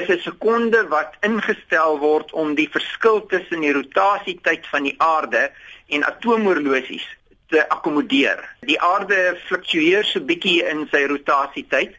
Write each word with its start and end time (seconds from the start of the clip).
is 0.00 0.08
'n 0.08 0.20
sekonde 0.22 0.88
wat 0.88 1.14
ingestel 1.20 1.98
word 1.98 2.32
om 2.32 2.54
die 2.54 2.68
verskil 2.70 3.26
tussen 3.26 3.60
die 3.60 3.72
rotasietyd 3.72 4.66
van 4.66 4.82
die 4.82 4.94
aarde 4.98 5.50
en 5.88 6.04
atoomhorlosies 6.04 7.06
te 7.48 7.68
akkommodeer. 7.68 8.56
Die 8.60 8.80
aarde 8.80 9.36
fluktueer 9.46 10.04
so 10.04 10.20
bietjie 10.20 10.62
in 10.68 10.86
sy 10.90 11.06
rotasietyd 11.06 11.96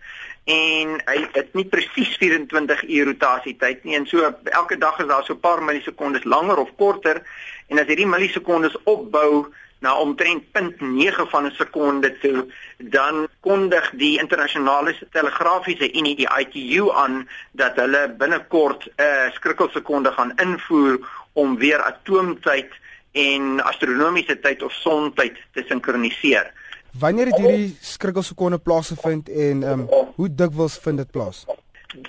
en 0.50 0.96
hy 1.06 1.18
het 1.34 1.54
nie 1.54 1.66
presies 1.66 2.16
24 2.18 2.84
uur 2.90 3.06
rotasietyd 3.12 3.84
nie 3.84 3.96
en 3.96 4.06
so 4.10 4.34
elke 4.44 4.78
dag 4.78 5.00
is 5.00 5.08
daar 5.08 5.26
so 5.26 5.34
'n 5.34 5.40
paar 5.40 5.64
millisekondes 5.64 6.24
langer 6.24 6.58
of 6.58 6.70
korter 6.78 7.22
en 7.68 7.80
as 7.80 7.88
hierdie 7.88 8.10
millisekondes 8.10 8.78
opbou 8.84 9.54
na 9.80 9.96
omtrent 9.96 10.44
0.9 10.54 11.30
van 11.30 11.46
'n 11.46 11.52
sekonde 11.52 12.18
toe 12.18 12.46
dan 12.78 13.28
kondig 13.40 13.92
die 13.92 14.20
internasionale 14.20 14.96
telegrafiese 15.12 15.94
unie 15.94 16.16
die 16.16 16.30
ITU 16.40 16.92
aan 16.92 17.30
dat 17.52 17.76
hulle 17.76 18.16
binnekort 18.18 18.86
'n 18.86 19.02
uh, 19.02 19.32
skrikkelsekonde 19.32 20.12
gaan 20.12 20.32
invoer 20.36 21.00
om 21.34 21.58
weer 21.58 21.82
atoomtyd 21.82 22.72
en 23.12 23.64
astronomiese 23.64 24.40
tyd 24.40 24.64
of 24.64 24.72
sontyd 24.72 25.38
te 25.54 25.64
sinkroniseer. 25.68 26.52
Wanneer 27.00 27.26
het 27.26 27.38
hierdie 27.38 27.78
skrikkelsekonde 27.82 28.58
plaasgevind 28.58 29.30
en 29.30 29.64
ehm 29.64 29.80
um, 29.80 29.88
hoe 30.16 30.36
dikwels 30.36 30.80
vind 30.82 30.98
dit 30.98 31.12
plaas? 31.12 31.46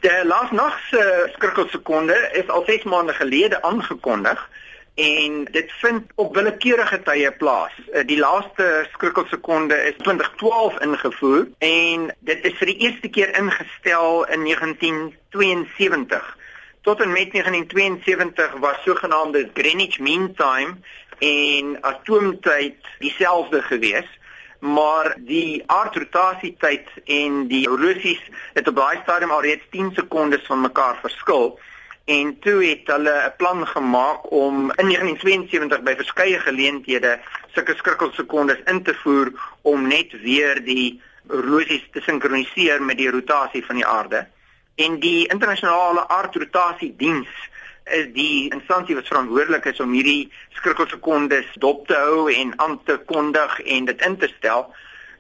Die 0.01 0.25
laasnag 0.25 0.79
se 0.91 1.31
skrikkelsekonde 1.33 2.31
is 2.33 2.49
al 2.49 2.65
6 2.67 2.83
maande 2.83 3.13
gelede 3.13 3.63
aangekondig 3.63 4.49
en 4.95 5.45
dit 5.51 5.73
vind 5.73 6.13
op 6.15 6.35
willekeurige 6.35 7.03
tye 7.03 7.33
plaas. 7.33 7.73
Eh, 7.93 8.07
die 8.07 8.19
laaste 8.19 8.89
skrikkelsekonde 8.93 9.75
is 9.75 9.97
2012 9.97 10.81
ingevoer 10.81 11.49
en 11.59 12.11
dit 12.19 12.45
is 12.45 12.57
vir 12.59 12.73
die 12.73 12.79
eerste 12.87 13.09
keer 13.09 13.35
ingestel 13.39 14.25
in 14.27 14.45
1972. 14.45 16.37
Tot 16.83 17.01
en 17.01 17.13
met 17.13 17.33
1972 17.33 18.57
was 18.61 18.83
sogenaamde 18.85 19.51
Greenwich 19.55 19.99
Mean 19.99 20.35
Time 20.35 20.77
en 21.19 21.77
atoomtyd 21.83 22.77
dieselfde 22.99 23.63
geweest 23.63 24.19
maar 24.61 25.15
die 25.19 25.63
aardrotasietyd 25.67 26.89
en 27.05 27.47
die 27.49 27.69
horlosies 27.69 28.21
het 28.53 28.69
op 28.69 28.77
daai 28.77 29.01
stadium 29.03 29.33
al 29.33 29.43
reeds 29.43 29.65
10 29.71 29.93
sekondes 29.97 30.45
van 30.47 30.61
mekaar 30.61 30.99
verskil 31.01 31.59
en 32.17 32.33
toe 32.45 32.59
het 32.65 32.91
hulle 32.95 33.17
'n 33.27 33.37
plan 33.37 33.67
gemaak 33.67 34.31
om 34.31 34.73
in 34.81 34.89
1972 34.89 35.83
by 35.83 35.95
verskeie 36.03 36.39
geleenthede 36.39 37.21
sulke 37.55 37.75
skrikkelsekondes 37.77 38.61
in 38.65 38.83
te 38.83 38.95
voer 39.03 39.33
om 39.63 39.87
net 39.87 40.11
weer 40.23 40.65
die 40.65 41.01
horlosies 41.29 41.87
te 41.93 42.01
sinkroniseer 42.01 42.83
met 42.83 42.97
die 42.97 43.11
rotasie 43.11 43.65
van 43.67 43.77
die 43.77 43.87
aarde 43.87 44.27
en 44.85 44.99
die 45.01 45.29
internasionale 45.29 46.09
aardrotasiediens 46.09 47.29
is 47.85 48.07
die 48.15 48.51
instansie 48.55 48.95
wat 48.95 49.09
verantwoordelik 49.11 49.67
is 49.73 49.81
om 49.81 49.93
hierdie 49.93 50.31
skrikkelsekondes 50.59 51.49
dop 51.65 51.87
te 51.89 51.99
hou 51.99 52.29
en 52.33 52.53
aan 52.63 52.79
te 52.89 52.97
kondig 53.11 53.59
en 53.61 53.89
dit 53.91 54.05
in 54.07 54.17
te 54.19 54.29
stel. 54.37 54.69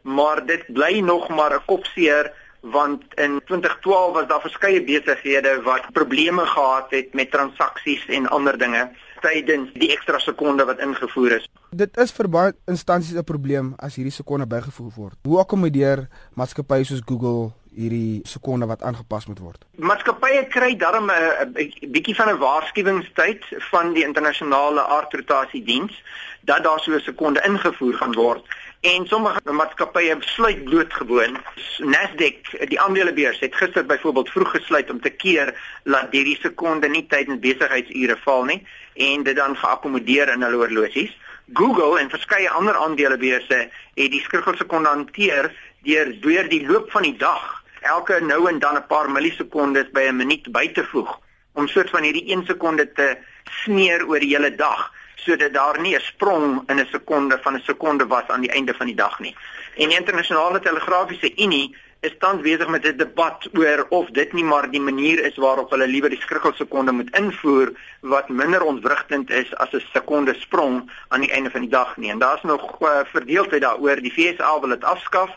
Maar 0.03 0.45
dit 0.47 0.65
bly 0.73 1.01
nog 1.05 1.29
maar 1.29 1.55
'n 1.55 1.67
kopseer 1.67 2.33
want 2.61 3.03
in 3.17 3.41
2012 3.47 4.13
was 4.15 4.27
daar 4.29 4.41
verskeie 4.41 4.83
besighede 4.85 5.61
wat 5.65 5.93
probleme 5.93 6.47
gehad 6.47 6.91
het 6.91 7.15
met 7.15 7.31
transaksies 7.31 8.07
en 8.09 8.29
ander 8.29 8.59
dinge 8.59 8.91
tydens 9.21 9.73
die 9.77 9.91
ekstra 9.93 10.19
sekonde 10.19 10.65
wat 10.65 10.81
ingevoer 10.81 11.37
is. 11.39 11.49
Dit 11.71 11.97
is 11.97 12.13
vir 12.13 12.29
baie 12.29 12.53
instansies 12.67 13.17
'n 13.17 13.25
probleem 13.25 13.75
as 13.79 13.95
hierdie 13.95 14.13
sekonde 14.13 14.47
bygevoeg 14.47 14.95
word. 14.95 15.19
Hoe 15.23 15.39
akkommodeer 15.39 16.09
maatskappye 16.35 16.85
soos 16.85 17.03
Google 17.05 17.53
hierdie 17.75 18.21
sekonde 18.23 18.67
wat 18.67 18.83
aangepas 18.83 19.27
moet 19.27 19.39
word. 19.39 19.65
Maatskappye 19.77 20.47
kry 20.49 20.77
darm 20.77 21.11
'n 21.11 21.55
bietjie 21.91 22.15
van 22.15 22.29
'n 22.29 22.39
waarskuwingstyd 22.39 23.45
van 23.71 23.93
die 23.93 24.05
internasionale 24.05 24.81
aardrotasiediens 24.81 26.03
dat 26.41 26.65
daar 26.65 26.81
so 26.81 26.93
'n 26.93 27.01
sekonde 27.01 27.41
ingevoer 27.45 27.95
gaan 27.95 28.15
word. 28.15 28.47
En 28.81 29.07
sommige 29.07 29.41
maatskappye 29.45 30.17
besluit 30.17 30.65
blootgewoon. 30.65 31.37
Nasdaq, 31.79 32.69
die 32.69 32.81
aandelebeurs 32.81 33.41
het 33.41 33.55
gister 33.55 33.87
byvoorbeeld 33.87 34.31
vroeg 34.31 34.51
gesluit 34.51 34.91
om 34.91 35.01
te 35.01 35.11
keer 35.11 35.55
dat 35.85 36.07
hierdie 36.11 36.39
sekonde 36.41 36.89
nie 36.89 37.07
tydens 37.07 37.39
besigheidsure 37.41 38.17
val 38.25 38.45
nie 38.45 38.67
en 38.95 39.23
dit 39.23 39.37
dan 39.37 39.57
geakkommodeer 39.57 40.29
in 40.29 40.43
hulle 40.43 40.57
horlosies. 40.57 41.19
Google 41.53 42.01
en 42.01 42.11
verskeie 42.11 42.51
ander 42.51 42.77
aandelebeurse 42.77 43.69
het 43.95 44.11
die 44.11 44.21
skrikkelsekonde 44.21 44.89
hanteer 44.89 45.53
deur 45.83 46.21
deur 46.21 46.49
die 46.49 46.67
loop 46.67 46.91
van 46.91 47.03
die 47.03 47.17
dag 47.17 47.60
elke 47.81 48.21
nou 48.21 48.49
en 48.49 48.59
dan 48.59 48.77
'n 48.77 48.87
paar 48.87 49.11
millisekondes 49.11 49.91
by 49.91 50.01
'n 50.09 50.17
minuut 50.17 50.53
by 50.53 50.73
te 50.73 50.85
voeg 50.85 51.19
om 51.53 51.69
soort 51.69 51.91
van 51.91 52.03
hierdie 52.03 52.31
1 52.33 52.45
sekonde 52.47 52.93
te 52.93 53.17
smeer 53.65 54.07
oor 54.07 54.21
die 54.21 54.37
hele 54.37 54.55
dag 54.55 54.93
sodat 55.15 55.53
daar 55.53 55.81
nie 55.81 55.95
'n 55.97 56.01
sprong 56.01 56.63
in 56.71 56.81
'n 56.81 56.89
sekonde 56.91 57.39
van 57.43 57.55
'n 57.55 57.63
sekonde 57.65 58.07
was 58.07 58.27
aan 58.29 58.41
die 58.41 58.51
einde 58.51 58.75
van 58.75 58.87
die 58.87 58.95
dag 58.95 59.19
nie. 59.19 59.37
En 59.77 59.89
die 59.89 59.99
internasionale 59.99 60.61
telegrafiese 60.61 61.33
unie 61.37 61.77
is 62.01 62.15
tans 62.19 62.43
besig 62.43 62.69
met 62.69 62.87
'n 62.87 62.97
debat 62.97 63.49
oor 63.53 63.87
of 63.89 64.07
dit 64.11 64.33
nie 64.33 64.45
maar 64.45 64.71
die 64.71 64.81
manier 64.81 65.25
is 65.25 65.37
waarop 65.37 65.71
hulle 65.71 65.87
liewer 65.87 66.11
die 66.11 66.21
skrikkelsekonde 66.21 66.93
moet 66.93 67.17
invoer 67.17 67.73
wat 68.01 68.29
minder 68.29 68.63
ontwrigtend 68.63 69.31
is 69.31 69.55
as 69.55 69.73
'n 69.73 69.85
sekonde 69.93 70.35
sprong 70.35 70.91
aan 71.09 71.21
die 71.21 71.33
einde 71.33 71.51
van 71.51 71.61
die 71.61 71.71
dag 71.71 71.97
nie. 71.97 72.11
En 72.11 72.19
daar's 72.19 72.43
nog 72.43 72.81
uh, 72.81 73.01
verdeeldheid 73.05 73.63
daaroor. 73.63 73.97
Die 73.97 74.13
FSA 74.13 74.61
wil 74.61 74.69
dit 74.69 74.85
afskaf 74.85 75.31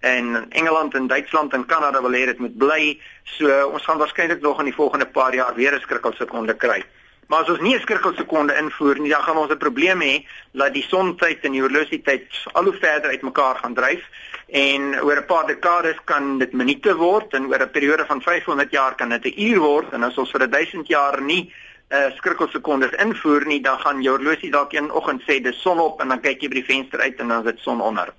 en 0.00 0.46
Engeland 0.50 0.94
en 0.94 1.06
Duitsland 1.06 1.52
en 1.52 1.66
Kanada 1.66 2.02
wil 2.02 2.12
hê 2.12 2.24
dit 2.26 2.38
moet 2.38 2.58
bly. 2.58 3.00
So 3.24 3.50
ons 3.72 3.84
gaan 3.84 3.98
waarskynlik 3.98 4.40
nog 4.40 4.58
in 4.58 4.70
die 4.70 4.74
volgende 4.74 5.06
paar 5.06 5.34
jaar 5.34 5.54
weer 5.54 5.74
'n 5.74 5.80
skrikkelsekonde 5.80 6.54
kry. 6.54 6.84
Maar 7.28 7.42
as 7.42 7.48
ons 7.48 7.60
nie 7.60 7.74
'n 7.74 7.80
skrikkelsekonde 7.80 8.54
invoer 8.54 8.98
nie, 8.98 9.10
dan 9.10 9.22
gaan 9.22 9.36
ons 9.36 9.52
'n 9.52 9.56
probleem 9.56 10.00
hê 10.00 10.26
dat 10.52 10.72
die 10.72 10.86
sontyd 10.88 11.44
en 11.44 11.52
die 11.52 11.60
horlosietyd 11.60 12.26
al 12.52 12.64
hoe 12.64 12.72
verder 12.72 13.10
uitmekaar 13.10 13.56
gaan 13.56 13.74
dryf 13.74 14.04
en 14.46 15.02
oor 15.02 15.16
'n 15.16 15.26
paar 15.26 15.46
dekades 15.46 15.96
kan 16.04 16.38
dit 16.38 16.52
minute 16.52 16.96
word 16.96 17.34
en 17.34 17.46
oor 17.46 17.60
'n 17.60 17.70
periode 17.70 18.06
van 18.06 18.22
500 18.22 18.70
jaar 18.70 18.94
kan 18.94 19.08
dit 19.08 19.24
'n 19.24 19.40
uur 19.40 19.58
word 19.58 19.92
en 19.92 20.02
as 20.02 20.18
ons 20.18 20.30
vir 20.30 20.50
1000 20.50 20.86
jaar 20.86 21.20
nie 21.22 21.52
'n 21.90 21.96
uh, 21.96 22.16
skrikkelsekondes 22.16 22.90
invoer 22.90 23.46
nie, 23.46 23.60
dan 23.60 23.78
gaan 23.78 24.02
jou 24.02 24.16
horlosie 24.16 24.50
dalk 24.50 24.72
een 24.72 24.90
oggend 24.90 25.22
sê 25.22 25.40
dis 25.40 25.60
son 25.60 25.80
op 25.80 26.00
en 26.00 26.08
dan 26.08 26.20
kyk 26.20 26.40
jy 26.40 26.48
by 26.48 26.54
die 26.54 26.64
venster 26.74 27.00
uit 27.00 27.16
en 27.20 27.28
dan 27.28 27.38
is 27.38 27.52
dit 27.52 27.60
son 27.60 27.80
onder. 27.80 28.12